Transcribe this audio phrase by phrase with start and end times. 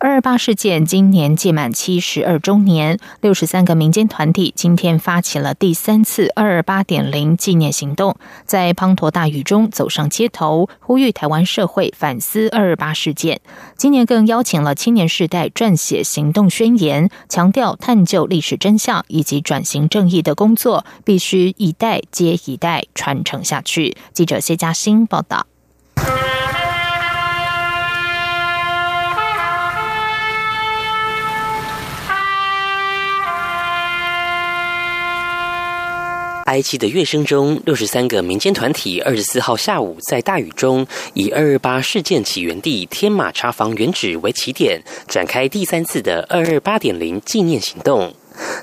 [0.00, 13.40] 二二八事件今年届满七十二周年，六十三个民间团体今天发起了第三次二二八点零纪念行动，在滂沱大雨中走上街头，呼吁台湾社会反思二二八事件。
[13.76, 23.96] 今年更邀请了青年世代撰写行动宣言，强调探究历史真相以及转型正义的工作必须一代接一代传承下去。
[24.12, 25.47] 记者谢嘉欣报道。
[36.48, 48.14] 埃及的乐声中，六十三个民间团体二十四号下午在大雨中，以二二八事件起源地天马茶坊原址为起点，展开第三次的二二八点零纪念行动。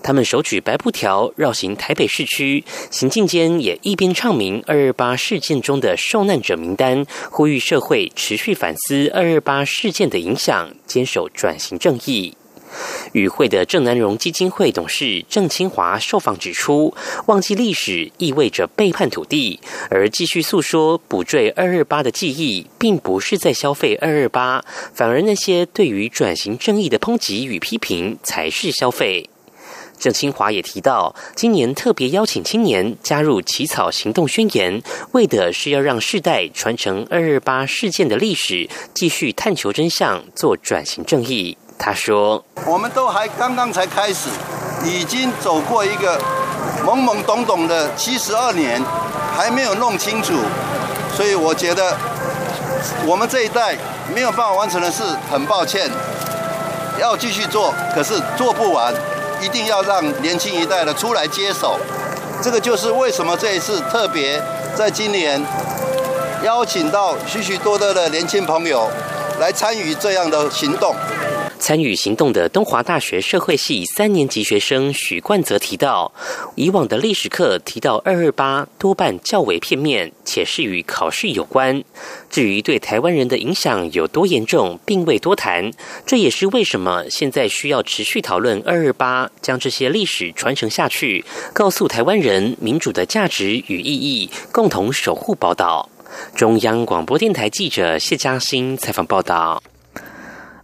[0.00, 12.36] 他们手举白布条绕行台北市区，行进间也一边唱明二二八事件中的受难者名单，呼吁社会持续反思二二八事件的影响，坚守转型正义。
[13.12, 16.94] 与会的郑南荣基金会董事郑清华受访指出，
[17.26, 29.28] 忘记历史意味着背叛土地，而继续诉说补缀二二八的记忆，并不是在消费二二八，反而那些对于转型正义的抨击与批评才是消费。
[29.98, 41.56] 郑清华也提到，今年特别邀请青年加入起草行动宣言，为的是要让世代传承二二八事件的历史，继续探求真相，做转型正义。
[41.84, 44.28] 他说：“我们都还刚刚才开始，
[44.84, 46.16] 已经走过一个
[46.86, 48.80] 懵懵懂懂的七十二年，
[49.36, 50.32] 还没有弄清楚，
[51.16, 51.96] 所以我觉得
[53.04, 53.76] 我们这一代
[54.14, 55.90] 没有办法完成的事，很抱歉，
[57.00, 58.94] 要继续做，可是做不完，
[59.40, 61.80] 一定要让年轻一代的出来接手。
[62.40, 64.40] 这个就是为什么这一次特别
[64.76, 65.44] 在今年
[66.44, 68.88] 邀请到许许多多的年轻朋友
[69.40, 70.94] 来参与这样的行动。”
[71.62, 76.12] 参与行动的东华大学社会系三年级学生许冠泽提到，
[76.56, 81.84] 以往的历史课提到二二八多半较为片面，且是与考试有关。
[82.28, 85.70] 至于对台湾人的影响有多严重，并未多谈。
[86.04, 95.88] 这也是为什么现在需要持续讨论二二八，将这些历史传承下去，告诉台湾人民主的价值与意义，共同守护宝岛。
[96.34, 99.62] 中央广播电台记者谢嘉欣采访报道。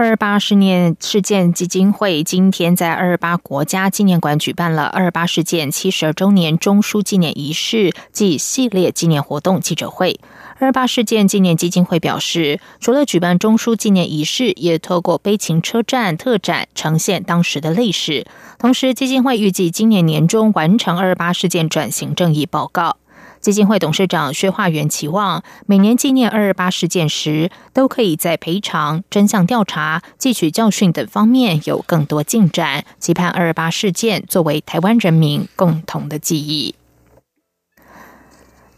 [0.00, 10.18] 二二八事念事件基金会今天在二二八国家纪念馆举办了二二八事件七十二周年中枢纪念仪式暨系列纪念活动记者会。
[10.58, 18.24] 二二八事件纪念基金会表示，除了举办中枢纪念仪式，也透过悲情车站特展呈现当时的历史。
[18.58, 22.96] 同时，基金会预计今年年中完成二二八事件转型正义报告。
[23.40, 36.74] 基金会董事长薛化元期望，每年纪念二二八事件时，都可以在赔偿、真相调查、汲取教训等方面有更多进展，期盼二二八事件作为台湾人民共同的记忆。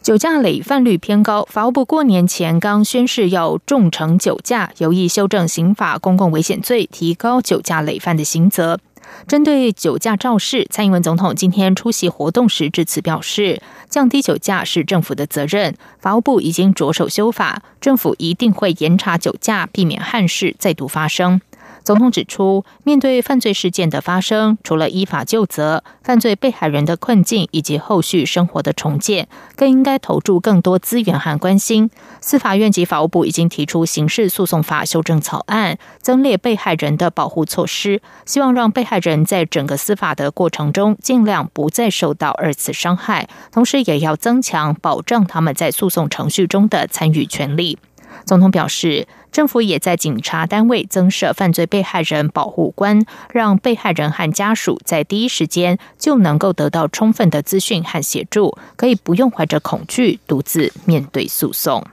[0.01, 8.79] 酒驾累犯率偏高，法务部过年前刚宣誓要重惩酒驾，有意修正刑法公共危险罪，提高酒驾累犯的刑责。
[9.27, 21.41] 针对酒驾肇事，蔡英文总统今天出席活动时致辞表示，降低酒驾是政府的责任，法务部已经着手修法，政府一定会严查酒驾，避免憾事再度发生。
[21.85, 31.91] 总统指出，面对犯罪事件的发生，除了依法就责，犯罪被害人的困境以及后续生活的重建，更应该投注更多资源和关心。
[32.21, 47.79] 司法院及法务部已经提出刑事诉讼法修正草案，增列被害人的保护措施，希望让被害人在整个司法的过程中尽量不再受到二次伤害，同时也要增强保障他们在诉讼程序中的参与权利。
[48.25, 61.87] 总统表示，政府也在警察单位增设犯罪被害人保护官，让被害人和家属在第一时间就能够得到充分的资讯和协助，可以不用怀着恐惧独自面对诉讼。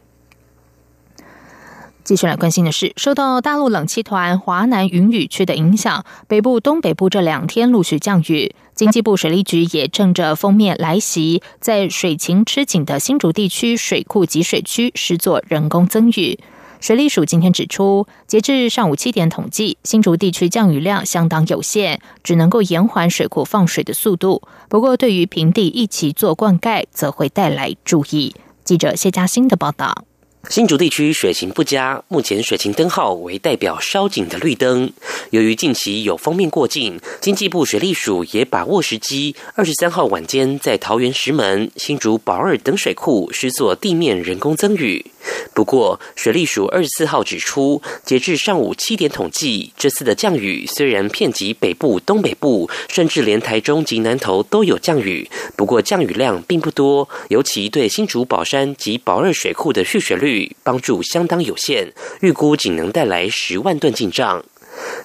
[2.03, 8.55] 继续来关心的是，受到大陆冷气团华南云雨区的影响，北部、东北部这两天陆续降雨。
[8.73, 16.39] 经济部水利局也趁着封面来袭，在水情吃紧的新竹地区水库集水区施作人工增雨。
[16.79, 24.41] 水利署今天指出，截至上午七点统计，新竹地区降雨量相当有限，只能够延缓水库放水的速度。
[24.69, 28.33] 不过，对于平地一起做灌溉，则会带来注意。
[28.63, 30.08] 记者谢嘉欣的报道。
[30.47, 34.91] 新竹地区水情不佳，目前水情灯号为代表烧紧的绿灯。
[35.31, 45.05] 由于近期有封面过境，经济部水利署也把握时机，二十三号晚间在桃园石门、新竹宝二等水库施作地面人工增雨。
[45.53, 60.55] 不过，水利署二十四号指出，截至上午七点统计，这次的降雨虽然遍及北部、东北部，甚至连台中及南投都有降雨，不过降雨量并不多，尤其对新竹宝山及宝二水库的蓄水率。
[60.63, 64.45] 帮助相当有限，预估仅能带来十万吨进账。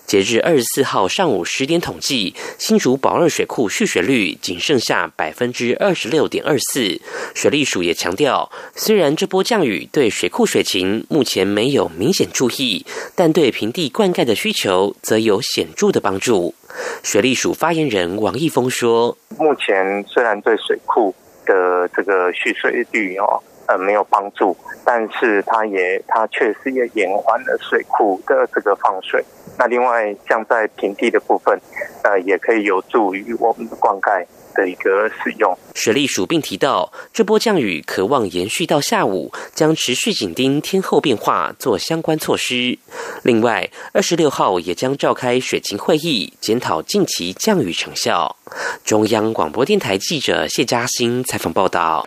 [0.06, 7.00] 截至二十四号上午十点统计，新竹宝二水库蓄水率仅剩下百分之二十六点二四。
[7.34, 12.84] 水利署也强调，虽然这波降雨对水库水情目前没有明显注意，
[13.14, 16.54] 但对平地灌溉的需求则有显著的帮助。
[17.02, 21.14] 水利署发言人王义峰说：“目前虽然对水库
[21.46, 29.24] 的这个蓄水率哦。”呃，没有帮助，但是它也，它确实也延缓了水库的这个放水。
[29.58, 31.58] 那另外，像在平地的部分，
[32.02, 35.56] 呃，也可以有助于我们的灌溉的一个使用。
[35.74, 42.78] 水利署并提到，这波降雨渴望延续到下午，将持续紧盯天候变化，做相关措施。
[43.22, 48.36] 另外，二十六号也将召开水情会议，检讨近期降雨成效。
[48.84, 52.04] 中央广播电台记者谢嘉欣采访报道。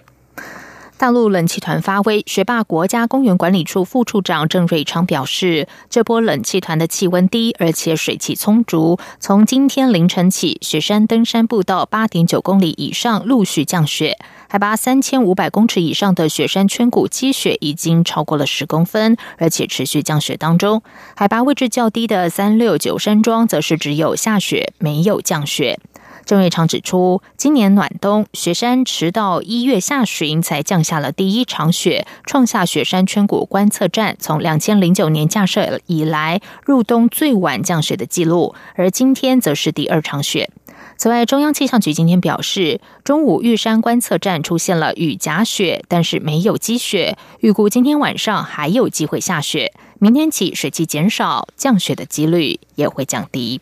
[0.97, 8.97] 大陆冷气团发威，学霸国家公园管理处副处长郑瑞昌表示，这波冷气团的气温低，而且水汽充足。
[9.19, 14.17] 从今天凌晨起，雪山登山步道八点九公里以上陆续降雪，
[14.49, 20.81] 海拔三千五百公尺以上的雪山圈谷积雪已经超过了十公分，而且持续降雪当中。
[21.15, 25.79] 海拔位置较低的三六九山庄，则是只有下雪，没有降雪。
[26.27, 38.53] 郑瑞昌指出，今年暖冬，雪山迟到一月下旬才降下了第一场雪，创下雪山圈谷观测站从两千零九年架设以来入冬最晚降雪的记录。
[38.75, 40.49] 而今天则是第二场雪。
[40.97, 49.71] 此外，中央气象局今天表示，中午玉山观测站出现了雨夹雪，但是没有积雪，预估今天晚上还有机会下雪。
[49.97, 53.61] 明天起水汽减少，降雪的几率也会降低。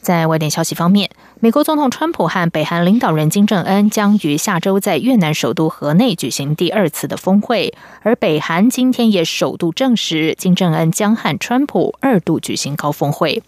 [0.00, 1.10] 在外电消息方面。
[1.38, 13.42] 美国总统川普和北韩领导人金正恩将于下周在越南首都河内举行第二次的峰会，而北韩今天也首度证实，金正恩将和川普二度举行高峰会。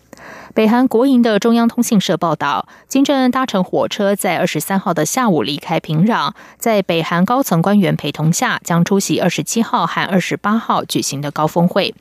[0.55, 11.95] 北韩国营的中央通信社报道，金正恩搭乘火车在二十三号的下午离开平壤，在北韩高层官员陪同下，将出席二十七号和二十八号举行的高峰会。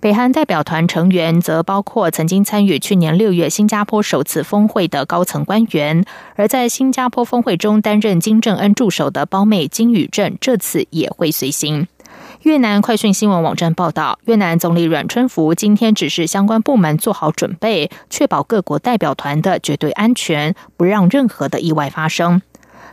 [0.00, 6.04] 北韩代表团成员则包括曾经参与去年六月新加坡首次峰会的高层官员，
[6.36, 11.88] 而在新加坡峰会中担任金正恩助手的胞妹金宇镇这次也会随行。
[12.42, 22.40] 越南快讯新闻网站报道，越南总理阮春福今天指示相关部门做好准备，确保各国代表团的绝对安全，不让任何的意外发生。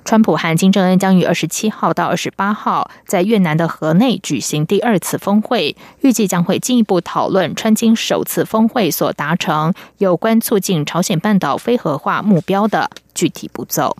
[0.03, 13.95] 川普和金正恩将于二十七号到二十八号在越南的河内举行第二次峰会，预计将会进一步讨论川金首次峰会所达成有关促进朝鲜半岛非核化目标的具体步骤。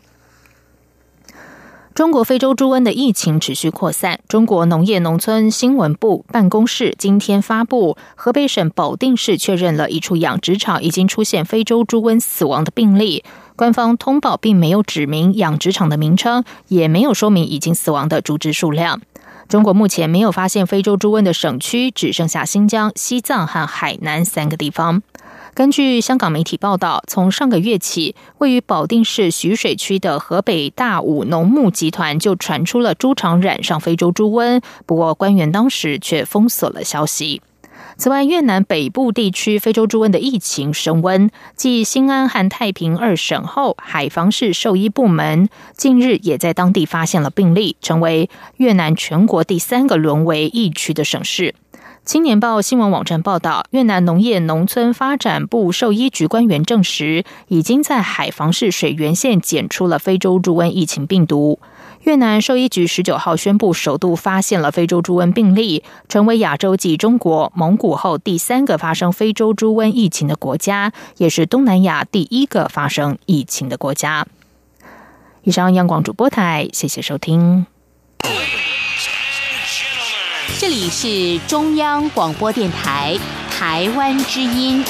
[1.96, 13.24] 中国非洲猪瘟的疫情持续扩散，中国农业农村新闻部办公室今天发布，河北省保定市确认了一处养殖场已经出现非洲猪瘟死亡的病例。
[13.56, 19.00] 官方通报并没有指明养殖场的名称，也没有说明已经死亡的猪只数量。
[19.48, 25.02] 中国目前没有发现非洲猪瘟的省区只剩下新疆、西藏和海南三个地方。
[25.56, 37.42] 根据香港媒体报道，从上个月起，位于保定市徐水区的河北大武农牧集团就传出了猪场染上非洲猪瘟，不过官员当时却封锁了消息。
[37.96, 45.48] 此外，越南北部地区非洲猪瘟的疫情升温，继新安和太平二省后，海防市兽医部门
[45.78, 51.56] 近日也在当地发现了病例，成为越南全国第三个沦为疫区的省市。
[52.06, 61.58] 青年报新闻网站报道，越南农业农村发展部兽医局官员证实，已经在海防市水源县检出了非洲猪瘟疫情病毒。
[62.04, 74.28] 越南兽医局十九号宣布，首度发现了非洲猪瘟病例，成为亚洲继中国、蒙古后第三个发生非洲猪瘟疫情的国家，也是东南亚第一个发生疫情的国家。
[75.42, 77.66] 以上，央广主播台，谢谢收听。
[80.60, 83.18] 这里是中央广播电台
[83.50, 84.84] 台湾之音。